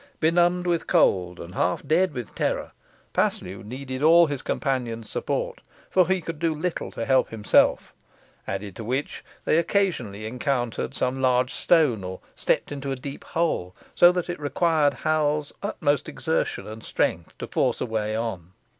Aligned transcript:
Benumbed 0.19 0.65
with 0.65 0.87
cold, 0.87 1.39
and 1.39 1.53
half 1.53 1.85
dead 1.85 2.15
with 2.15 2.33
terror, 2.33 2.71
Paslew 3.13 3.63
needed 3.63 4.01
all 4.01 4.25
his 4.25 4.41
companion's 4.41 5.07
support, 5.07 5.61
for 5.91 6.07
he 6.07 6.21
could 6.21 6.39
do 6.39 6.55
little 6.55 6.89
to 6.93 7.05
help 7.05 7.29
himself, 7.29 7.93
added 8.47 8.75
to 8.77 8.83
which, 8.83 9.23
they 9.45 9.59
occasionally 9.59 10.25
encountered 10.25 10.95
some 10.95 11.21
large 11.21 11.53
stone, 11.53 12.03
or 12.03 12.19
stepped 12.35 12.71
into 12.71 12.91
a 12.91 12.95
deep 12.95 13.23
hole, 13.23 13.75
so 13.93 14.11
that 14.11 14.27
it 14.27 14.39
required 14.39 14.95
Hal's 15.05 15.53
utmost 15.61 16.09
exertion 16.09 16.65
and 16.65 16.81
strength 16.83 17.37
to 17.37 17.45
force 17.45 17.79
a 17.79 17.85
way 17.85 18.15
on. 18.15 18.53